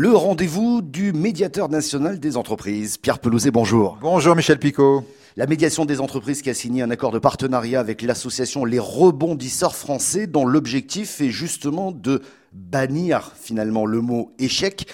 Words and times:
Le 0.00 0.12
rendez-vous 0.12 0.80
du 0.80 1.12
médiateur 1.12 1.68
national 1.68 2.20
des 2.20 2.36
entreprises. 2.36 2.98
Pierre 2.98 3.18
Pelouzet, 3.18 3.50
bonjour. 3.50 3.98
Bonjour 4.00 4.36
Michel 4.36 4.60
Picot. 4.60 5.02
La 5.36 5.48
médiation 5.48 5.86
des 5.86 6.00
entreprises 6.00 6.40
qui 6.40 6.50
a 6.50 6.54
signé 6.54 6.82
un 6.82 6.90
accord 6.92 7.10
de 7.10 7.18
partenariat 7.18 7.80
avec 7.80 8.02
l'association 8.02 8.64
Les 8.64 8.78
Rebondisseurs 8.78 9.74
Français 9.74 10.28
dont 10.28 10.46
l'objectif 10.46 11.20
est 11.20 11.30
justement 11.30 11.90
de 11.90 12.22
bannir 12.52 13.32
finalement 13.34 13.86
le 13.86 14.00
mot 14.00 14.30
échec 14.38 14.86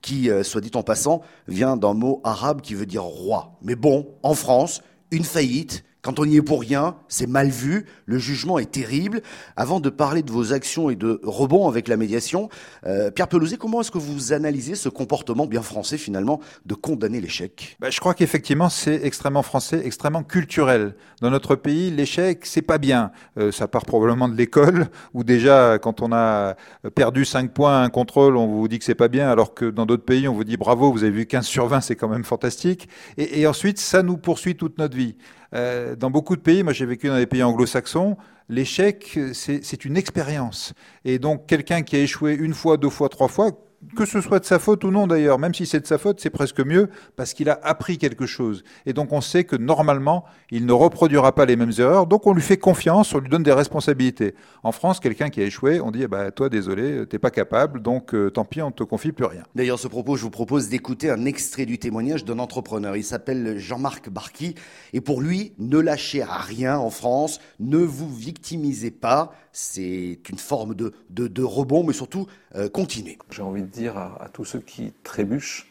qui, 0.00 0.30
euh, 0.30 0.44
soit 0.44 0.60
dit 0.60 0.70
en 0.74 0.84
passant, 0.84 1.22
vient 1.48 1.76
d'un 1.76 1.94
mot 1.94 2.20
arabe 2.22 2.60
qui 2.60 2.76
veut 2.76 2.86
dire 2.86 3.02
roi. 3.02 3.58
Mais 3.62 3.74
bon, 3.74 4.06
en 4.22 4.34
France, 4.34 4.80
une 5.10 5.24
faillite, 5.24 5.82
quand 6.02 6.18
on 6.18 6.24
y 6.24 6.36
est 6.36 6.42
pour 6.42 6.60
rien, 6.60 6.96
c'est 7.06 7.28
mal 7.28 7.48
vu, 7.48 7.86
le 8.06 8.18
jugement 8.18 8.58
est 8.58 8.72
terrible. 8.72 9.22
Avant 9.56 9.78
de 9.78 9.88
parler 9.88 10.24
de 10.24 10.32
vos 10.32 10.52
actions 10.52 10.90
et 10.90 10.96
de 10.96 11.20
rebond 11.22 11.68
avec 11.68 11.86
la 11.86 11.96
médiation, 11.96 12.48
euh, 12.86 13.12
Pierre 13.12 13.28
Pelouzet, 13.28 13.56
comment 13.56 13.82
est-ce 13.82 13.92
que 13.92 13.98
vous 13.98 14.32
analysez 14.32 14.74
ce 14.74 14.88
comportement 14.88 15.46
bien 15.46 15.62
français 15.62 15.98
finalement 15.98 16.40
de 16.66 16.74
condamner 16.74 17.20
l'échec? 17.20 17.76
Bah, 17.78 17.90
Je 17.90 18.00
crois 18.00 18.14
qu'effectivement 18.14 18.68
c'est 18.68 19.00
extrêmement 19.04 19.44
français, 19.44 19.80
extrêmement 19.84 20.24
culturel. 20.24 20.96
Dans 21.20 21.30
notre 21.30 21.54
pays, 21.54 21.92
l'échec 21.92 22.46
c'est 22.46 22.62
pas 22.62 22.78
bien. 22.78 23.12
Euh, 23.38 23.52
ça 23.52 23.68
part 23.68 23.84
probablement 23.84 24.28
de 24.28 24.34
l'école 24.34 24.88
où 25.14 25.22
déjà 25.22 25.78
quand 25.78 26.02
on 26.02 26.12
a 26.12 26.56
perdu 26.96 27.24
5 27.24 27.52
points 27.54 27.80
à 27.80 27.84
un 27.84 27.90
contrôle, 27.90 28.36
on 28.36 28.48
vous 28.48 28.66
dit 28.66 28.80
que 28.80 28.84
c'est 28.84 28.96
pas 28.96 29.08
bien, 29.08 29.30
alors 29.30 29.54
que 29.54 29.66
dans 29.66 29.86
d'autres 29.86 30.04
pays 30.04 30.26
on 30.26 30.34
vous 30.34 30.42
dit 30.42 30.56
bravo, 30.56 30.90
vous 30.90 31.04
avez 31.04 31.12
vu 31.12 31.26
15 31.26 31.46
sur 31.46 31.68
20, 31.68 31.80
c'est 31.80 31.94
quand 31.94 32.08
même 32.08 32.24
fantastique. 32.24 32.88
Et 33.18 33.46
ensuite 33.46 33.78
ça 33.78 34.02
nous 34.02 34.16
poursuit 34.16 34.56
toute 34.56 34.78
notre 34.78 34.96
vie. 34.96 35.14
Euh, 35.54 35.96
dans 35.96 36.10
beaucoup 36.10 36.36
de 36.36 36.40
pays, 36.40 36.62
moi 36.62 36.72
j'ai 36.72 36.86
vécu 36.86 37.08
dans 37.08 37.16
des 37.16 37.26
pays 37.26 37.42
anglo-saxons, 37.42 38.16
l'échec, 38.48 39.18
c'est 39.32 39.84
une 39.84 39.96
expérience. 39.96 40.72
Et 41.04 41.18
donc 41.18 41.46
quelqu'un 41.46 41.82
qui 41.82 41.96
a 41.96 42.00
échoué 42.00 42.34
une 42.34 42.54
fois, 42.54 42.76
deux 42.76 42.90
fois, 42.90 43.08
trois 43.08 43.28
fois, 43.28 43.50
que 43.96 44.06
ce 44.06 44.20
soit 44.20 44.38
de 44.38 44.44
sa 44.44 44.58
faute 44.58 44.84
ou 44.84 44.90
non 44.90 45.06
d'ailleurs, 45.06 45.38
même 45.38 45.54
si 45.54 45.66
c'est 45.66 45.80
de 45.80 45.86
sa 45.86 45.98
faute, 45.98 46.20
c'est 46.20 46.30
presque 46.30 46.60
mieux 46.60 46.88
parce 47.16 47.34
qu'il 47.34 47.48
a 47.50 47.58
appris 47.62 47.98
quelque 47.98 48.26
chose. 48.26 48.64
Et 48.86 48.92
donc 48.92 49.12
on 49.12 49.20
sait 49.20 49.44
que 49.44 49.56
normalement, 49.56 50.24
il 50.50 50.66
ne 50.66 50.72
reproduira 50.72 51.34
pas 51.34 51.46
les 51.46 51.56
mêmes 51.56 51.72
erreurs, 51.78 52.06
donc 52.06 52.26
on 52.26 52.32
lui 52.32 52.42
fait 52.42 52.56
confiance, 52.56 53.14
on 53.14 53.18
lui 53.18 53.28
donne 53.28 53.42
des 53.42 53.52
responsabilités. 53.52 54.34
En 54.62 54.72
France, 54.72 55.00
quelqu'un 55.00 55.30
qui 55.30 55.40
a 55.40 55.44
échoué, 55.44 55.80
on 55.80 55.90
dit, 55.90 56.06
bah, 56.06 56.30
toi 56.30 56.48
désolé, 56.48 57.06
t'es 57.06 57.18
pas 57.18 57.30
capable, 57.30 57.82
donc 57.82 58.14
euh, 58.14 58.30
tant 58.30 58.44
pis, 58.44 58.62
on 58.62 58.70
te 58.70 58.84
confie 58.84 59.12
plus 59.12 59.26
rien. 59.26 59.42
D'ailleurs, 59.54 59.78
ce 59.78 59.88
propos, 59.88 60.16
je 60.16 60.22
vous 60.22 60.30
propose 60.30 60.68
d'écouter 60.68 61.10
un 61.10 61.24
extrait 61.24 61.66
du 61.66 61.78
témoignage 61.78 62.24
d'un 62.24 62.38
entrepreneur. 62.38 62.96
Il 62.96 63.04
s'appelle 63.04 63.58
Jean-Marc 63.58 64.10
Barqui, 64.10 64.54
et 64.92 65.00
pour 65.00 65.20
lui, 65.20 65.52
ne 65.58 65.78
lâchez 65.78 66.22
à 66.22 66.38
rien 66.38 66.78
en 66.78 66.90
France, 66.90 67.40
ne 67.60 67.78
vous 67.78 68.12
victimisez 68.14 68.90
pas, 68.90 69.32
c'est 69.52 70.18
une 70.28 70.38
forme 70.38 70.74
de, 70.74 70.92
de, 71.10 71.42
rebond, 71.42 71.84
mais 71.84 71.92
surtout 71.92 72.26
euh, 72.54 72.68
continuez. 72.68 73.18
J'ai 73.30 73.42
envie 73.42 73.62
de 73.62 73.66
dire 73.72 73.96
à, 73.96 74.28
tous 74.32 74.44
ceux 74.44 74.60
qui 74.60 74.92
trébuchent 75.02 75.70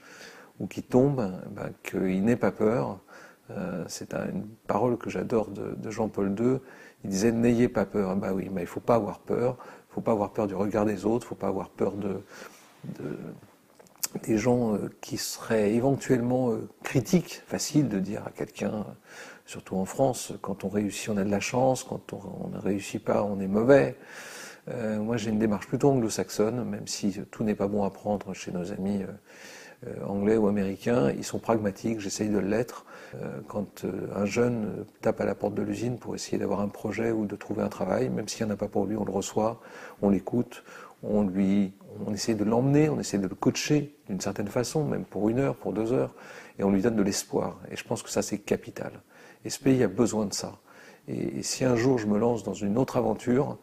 ou 0.59 0.67
qui 0.67 0.83
tombent 0.83 1.31
ben, 1.51 1.71
qu'ils 1.83 2.23
n'aient 2.23 2.35
pas 2.35 2.51
peur. 2.51 2.99
Euh, 3.51 3.83
c'est 3.87 4.13
une 4.13 4.47
parole 4.67 4.97
que 4.97 5.09
j'adore 5.09 5.47
de, 5.49 5.89
Jean-Paul 5.89 6.35
II. 6.39 6.59
Il 7.03 7.09
disait 7.09 7.31
N'ayez 7.31 7.67
pas 7.67 7.85
peur. 7.85 8.15
Ben 8.15 8.33
oui, 8.33 8.49
mais 8.51 8.61
il 8.61 8.65
ne 8.65 8.69
faut 8.69 8.79
pas 8.79 8.95
avoir 8.95 9.19
peur. 9.19 9.57
Il 9.59 9.91
ne 9.91 9.93
faut 9.95 10.01
pas 10.01 10.11
avoir 10.11 10.31
peur 10.31 10.47
du 10.47 10.55
regard 10.55 10.85
des 10.85 11.05
autres. 11.05 11.25
Il 11.25 11.27
ne 11.27 11.29
faut 11.29 11.35
pas 11.35 11.47
avoir 11.47 11.69
peur 11.69 11.93
de, 11.93 12.21
des 14.23 14.37
gens 14.37 14.75
euh, 14.75 14.89
qui 15.01 15.17
seraient 15.17 15.73
éventuellement 15.73 16.53
critiques. 16.83 17.41
Facile 17.47 17.89
de 17.89 17.99
dire 17.99 18.23
à 18.25 18.31
quelqu'un 18.31 18.85
surtout 19.51 19.75
en 19.75 19.85
France, 19.85 20.31
quand 20.41 20.63
on 20.63 20.69
réussit, 20.69 21.09
on 21.09 21.17
a 21.17 21.25
de 21.25 21.29
la 21.29 21.41
chance, 21.41 21.83
quand 21.83 22.13
on, 22.13 22.47
ne 22.47 22.57
réussit 22.57 23.03
pas, 23.03 23.23
on 23.23 23.39
est 23.41 23.47
mauvais. 23.47 23.97
Euh, 24.71 24.99
moi, 24.99 25.17
j'ai 25.17 25.29
une 25.29 25.39
démarche 25.39 25.67
plutôt 25.67 25.89
anglo-saxonne, 25.89 26.63
même 26.63 26.87
si 26.87 27.19
tout 27.31 27.43
n'est 27.43 27.55
pas 27.55 27.67
bon 27.67 27.83
à 27.83 27.89
prendre 27.89 28.33
chez 28.33 28.51
nos 28.51 28.71
amis 28.71 29.03
euh, 29.03 29.87
euh, 29.87 30.05
anglais 30.05 30.37
ou 30.37 30.47
américains. 30.47 31.11
Ils 31.11 31.23
sont 31.23 31.39
pragmatiques, 31.39 31.99
j'essaye 31.99 32.29
de 32.29 32.39
l'être. 32.39 32.85
quand 33.47 33.85
un 34.15 34.25
jeune 34.25 34.85
tape 35.01 35.19
à 35.19 35.25
la 35.25 35.35
porte 35.35 35.53
de 35.53 35.61
l'usine 35.61 35.97
pour 35.97 36.15
essayer 36.15 36.37
d'avoir 36.37 36.61
un 36.61 36.69
projet 36.69 37.11
ou 37.11 37.25
de 37.25 37.35
trouver 37.35 37.61
un 37.61 37.67
travail, 37.67 38.09
même 38.09 38.27
s'il 38.27 38.45
n'y 38.45 38.51
en 38.51 38.53
a 38.53 38.57
pas 38.57 38.69
pour 38.69 38.85
lui, 38.85 38.95
on 38.95 39.03
le 39.03 39.11
reçoit, 39.11 39.59
on 40.01 40.09
l'écoute, 40.09 40.63
on 41.03 41.23
lui, 41.23 41.73
on 42.05 42.13
essaie 42.13 42.35
de 42.35 42.45
l'emmener, 42.45 42.87
on 42.89 42.99
essaie 42.99 43.17
de 43.17 43.27
le 43.27 43.35
coacher 43.35 43.95
d'une 44.07 44.21
certaine 44.21 44.47
façon, 44.47 44.85
même 44.85 45.03
pour 45.03 45.27
une 45.29 45.39
heure, 45.39 45.55
pour 45.55 45.73
deux 45.73 45.91
heures, 45.91 46.13
et 46.57 46.63
on 46.63 46.71
lui 46.71 46.81
donne 46.81 46.95
de 46.95 47.03
l'espoir. 47.03 47.59
Et 47.69 47.75
je 47.75 47.83
pense 47.83 48.01
que 48.01 48.09
ça, 48.09 48.21
c'est 48.21 48.37
capital. 48.37 48.91
Et 49.43 49.49
ce 49.49 49.59
pays 49.59 49.83
a 49.83 49.87
besoin 49.87 50.25
de 50.25 50.33
ça. 50.33 50.59
Et, 51.07 51.43
si 51.43 51.65
un 51.65 51.75
jour 51.75 51.97
je 51.97 52.07
me 52.07 52.17
lance 52.17 52.43
dans 52.43 52.53
une 52.53 52.77
autre 52.77 52.97
aventure, 52.97 53.51
euh, 53.51 53.55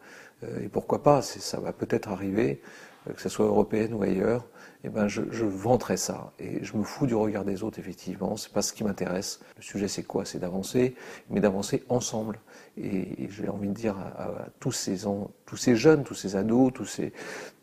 et 0.61 0.69
pourquoi 0.69 1.03
pas, 1.03 1.21
ça 1.21 1.59
va 1.59 1.73
peut-être 1.73 2.09
arriver, 2.09 2.61
euh, 3.07 3.13
que 3.13 3.21
ce 3.21 3.29
soit 3.29 3.45
européenne 3.45 3.93
ou 3.93 4.03
ailleurs, 4.03 4.45
eh 4.83 4.89
ben 4.89 5.07
je, 5.07 5.21
je 5.31 5.43
vanterai 5.43 5.97
ça. 5.97 6.31
Et 6.39 6.63
je 6.63 6.77
me 6.77 6.83
fous 6.83 7.05
du 7.05 7.15
regard 7.15 7.43
des 7.43 7.63
autres, 7.63 7.79
effectivement. 7.79 8.37
C'est 8.37 8.53
pas 8.53 8.61
ce 8.61 8.71
qui 8.71 8.83
m'intéresse. 8.83 9.41
Le 9.57 9.61
sujet, 9.61 9.87
c'est 9.87 10.03
quoi? 10.03 10.25
C'est 10.25 10.39
d'avancer, 10.39 10.95
mais 11.29 11.41
d'avancer 11.41 11.83
ensemble. 11.89 12.39
Et, 12.77 13.27
j'ai 13.29 13.49
envie 13.49 13.67
de 13.67 13.73
dire 13.73 13.97
à, 13.97 14.47
tous, 14.59 14.71
ces, 14.71 14.99
tous 15.45 15.73
jeunes, 15.73 16.03
tous 16.03 16.15
ces 16.15 16.35
ados, 16.35 16.71
tous 16.73 16.85
ces, 16.85 17.11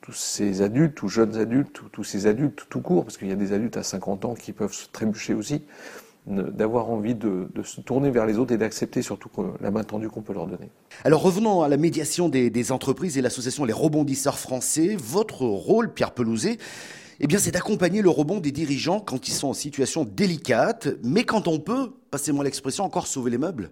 tous 0.02 0.12
ces 0.12 0.60
adultes, 0.60 0.94
tous 0.94 1.08
jeunes 1.08 1.36
adultes, 1.36 1.80
tous 1.90 2.04
ces 2.04 2.26
adultes 2.26 2.66
tout 2.68 2.82
court, 2.82 3.04
parce 3.04 3.16
qu'il 3.16 3.28
y 3.28 3.32
a 3.32 3.36
des 3.36 3.52
adultes 3.52 3.78
à 3.78 3.82
50 3.82 4.26
ans 4.26 4.34
qui 4.34 4.52
peuvent 4.52 4.74
se 4.74 4.88
trébucher 4.88 5.32
aussi, 5.32 5.64
d'avoir 6.26 6.90
envie 6.90 7.14
de, 7.14 7.48
se 7.62 7.80
tourner 7.80 8.10
vers 8.10 8.26
les 8.26 8.38
autres 8.38 8.52
et 8.52 8.58
d'accepter 8.58 9.02
surtout 9.02 9.30
la 9.60 9.70
main 9.70 9.84
tendue 9.84 10.08
qu'on 10.08 10.22
peut 10.22 10.32
leur 10.32 10.46
donner. 10.46 10.70
Alors 11.04 11.22
revenons 11.22 11.62
à 11.62 11.68
la 11.68 11.76
médiation 11.76 12.28
des, 12.28 12.72
entreprises 12.72 13.16
et 13.16 13.22
l'association 13.22 13.64
Les 13.64 13.72
Rebondisseurs 13.72 14.38
Français. 14.38 14.96
Votre 14.98 15.42
rôle, 15.42 15.92
Pierre 15.92 16.12
Pelouzet, 16.12 16.58
eh 17.20 17.38
c'est 17.38 17.52
d'accompagner 17.52 18.02
le 18.02 18.10
rebond 18.10 18.40
des 18.40 18.52
dirigeants 18.52 19.00
quand 19.00 19.28
ils 19.28 19.32
sont 19.32 19.48
en 19.48 19.54
situation 19.54 20.04
délicate, 20.04 20.88
mais 21.02 21.24
quand 21.24 21.48
on 21.48 21.60
peut, 21.60 21.92
passez-moi 22.10 22.44
l'expression, 22.44 22.84
encore 22.84 23.06
sauver 23.06 23.30
les 23.30 23.38
meubles. 23.38 23.70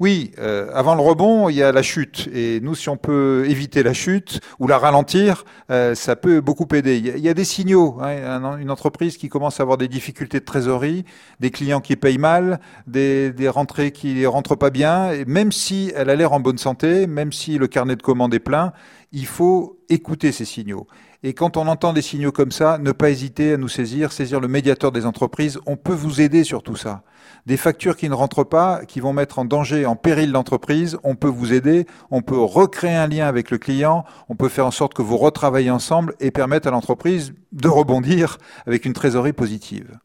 Oui, 0.00 0.30
euh, 0.38 0.70
avant 0.74 0.94
le 0.94 1.00
rebond, 1.00 1.48
il 1.48 1.56
y 1.56 1.62
a 1.62 1.72
la 1.72 1.82
chute. 1.82 2.28
Et 2.32 2.60
nous, 2.60 2.76
si 2.76 2.88
on 2.88 2.96
peut 2.96 3.44
éviter 3.48 3.82
la 3.82 3.92
chute 3.92 4.40
ou 4.60 4.68
la 4.68 4.78
ralentir, 4.78 5.44
euh, 5.72 5.96
ça 5.96 6.14
peut 6.14 6.40
beaucoup 6.40 6.68
aider. 6.72 6.98
Il 6.98 7.18
y 7.18 7.28
a, 7.28 7.34
des 7.34 7.44
signaux. 7.44 7.98
Hein, 8.00 8.58
une 8.60 8.70
entreprise 8.70 9.16
qui 9.16 9.28
commence 9.28 9.58
à 9.58 9.64
avoir 9.64 9.76
des 9.76 9.88
difficultés 9.88 10.38
de 10.38 10.44
trésorerie, 10.44 11.04
des 11.40 11.50
clients 11.50 11.80
qui 11.80 11.96
payent 11.96 12.16
mal, 12.16 12.60
des, 12.86 13.32
des 13.32 13.48
rentrées 13.48 13.90
qui 13.90 14.24
rentrent 14.24 14.54
pas 14.54 14.70
bien. 14.70 15.10
Et 15.10 15.24
même 15.24 15.50
si 15.50 15.92
elle 15.96 16.10
a 16.10 16.14
l'air 16.14 16.32
en 16.32 16.38
bonne 16.38 16.58
santé, 16.58 17.08
même 17.08 17.32
si 17.32 17.58
le 17.58 17.66
carnet 17.66 17.96
de 17.96 18.02
commandes 18.02 18.34
est 18.34 18.38
plein, 18.38 18.72
il 19.12 19.26
faut 19.26 19.78
écouter 19.88 20.32
ces 20.32 20.44
signaux. 20.44 20.86
Et 21.24 21.34
quand 21.34 21.56
on 21.56 21.66
entend 21.66 21.92
des 21.92 22.02
signaux 22.02 22.30
comme 22.30 22.52
ça, 22.52 22.78
ne 22.78 22.92
pas 22.92 23.10
hésiter 23.10 23.54
à 23.54 23.56
nous 23.56 23.68
saisir, 23.68 24.12
saisir 24.12 24.38
le 24.38 24.46
médiateur 24.46 24.92
des 24.92 25.04
entreprises. 25.04 25.58
On 25.66 25.76
peut 25.76 25.92
vous 25.92 26.20
aider 26.20 26.44
sur 26.44 26.62
tout 26.62 26.76
ça. 26.76 27.02
Des 27.44 27.56
factures 27.56 27.96
qui 27.96 28.08
ne 28.08 28.14
rentrent 28.14 28.44
pas, 28.44 28.84
qui 28.86 29.00
vont 29.00 29.12
mettre 29.12 29.40
en 29.40 29.44
danger, 29.44 29.84
en 29.84 29.96
péril 29.96 30.30
l'entreprise, 30.30 30.96
on 31.02 31.16
peut 31.16 31.28
vous 31.28 31.52
aider. 31.52 31.86
On 32.12 32.22
peut 32.22 32.38
recréer 32.38 32.94
un 32.94 33.08
lien 33.08 33.26
avec 33.26 33.50
le 33.50 33.58
client. 33.58 34.04
On 34.28 34.36
peut 34.36 34.48
faire 34.48 34.66
en 34.66 34.70
sorte 34.70 34.94
que 34.94 35.02
vous 35.02 35.16
retravaillez 35.16 35.70
ensemble 35.70 36.14
et 36.20 36.30
permettre 36.30 36.68
à 36.68 36.70
l'entreprise 36.70 37.34
de 37.50 37.68
rebondir 37.68 38.38
avec 38.66 38.84
une 38.84 38.92
trésorerie 38.92 39.32
positive. 39.32 39.98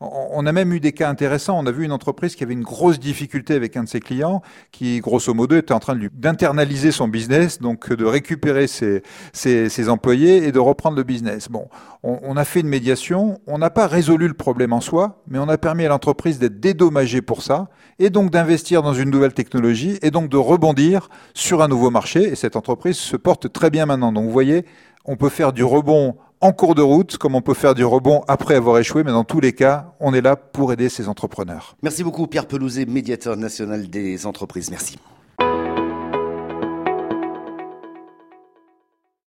On 0.00 0.46
a 0.46 0.52
même 0.52 0.72
eu 0.72 0.78
des 0.78 0.92
cas 0.92 1.08
intéressants. 1.08 1.58
On 1.58 1.66
a 1.66 1.72
vu 1.72 1.84
une 1.84 1.92
entreprise 1.92 2.36
qui 2.36 2.44
avait 2.44 2.52
une 2.52 2.62
grosse 2.62 3.00
difficulté 3.00 3.54
avec 3.54 3.76
un 3.76 3.82
de 3.82 3.88
ses 3.88 3.98
clients, 3.98 4.42
qui 4.70 5.00
grosso 5.00 5.34
modo 5.34 5.56
était 5.56 5.72
en 5.72 5.80
train 5.80 5.98
d'internaliser 6.12 6.92
son 6.92 7.08
business, 7.08 7.60
donc 7.60 7.92
de 7.92 8.04
récupérer 8.04 8.68
ses, 8.68 9.02
ses, 9.32 9.88
employés 9.88 10.46
et 10.46 10.52
de 10.52 10.58
reprendre 10.60 10.96
le 10.96 11.02
business. 11.02 11.48
Bon, 11.48 11.68
on, 12.04 12.20
on 12.22 12.36
a 12.36 12.44
fait 12.44 12.60
une 12.60 12.68
médiation. 12.68 13.40
On 13.48 13.58
n'a 13.58 13.70
pas 13.70 13.88
résolu 13.88 14.28
le 14.28 14.34
problème 14.34 14.72
en 14.72 14.80
soi, 14.80 15.22
mais 15.26 15.38
on 15.38 15.48
a 15.48 15.58
permis 15.58 15.84
à 15.84 15.88
l'entreprise 15.88 16.38
d'être 16.38 16.60
dédommagée 16.60 17.22
pour 17.22 17.42
ça, 17.42 17.68
et 17.98 18.10
donc 18.10 18.30
d'investir 18.30 18.82
dans 18.82 18.94
une 18.94 19.10
nouvelle 19.10 19.34
technologie, 19.34 19.98
et 20.02 20.12
donc 20.12 20.28
de 20.28 20.36
rebondir 20.36 21.08
sur 21.34 21.60
un 21.60 21.68
nouveau 21.68 21.90
marché. 21.90 22.22
Et 22.22 22.36
cette 22.36 22.54
entreprise 22.54 22.96
se 22.96 23.16
porte 23.16 23.52
très 23.52 23.70
bien 23.70 23.86
maintenant. 23.86 24.12
Donc 24.12 24.26
vous 24.26 24.32
voyez, 24.32 24.64
on 25.04 25.16
peut 25.16 25.30
faire 25.30 25.52
du 25.52 25.64
rebond 25.64 26.16
en 26.40 26.52
cours 26.52 26.74
de 26.74 26.82
route, 26.82 27.16
comme 27.16 27.34
on 27.34 27.40
peut 27.42 27.54
faire 27.54 27.74
du 27.74 27.84
rebond 27.84 28.22
après 28.28 28.54
avoir 28.54 28.78
échoué, 28.78 29.02
mais 29.04 29.10
dans 29.10 29.24
tous 29.24 29.40
les 29.40 29.52
cas, 29.52 29.92
on 30.00 30.14
est 30.14 30.20
là 30.20 30.36
pour 30.36 30.72
aider 30.72 30.88
ces 30.88 31.08
entrepreneurs. 31.08 31.76
Merci 31.82 32.04
beaucoup 32.04 32.26
Pierre 32.26 32.46
Pelouzet, 32.46 32.86
médiateur 32.86 33.36
national 33.36 33.88
des 33.88 34.26
entreprises. 34.26 34.70
Merci. 34.70 34.98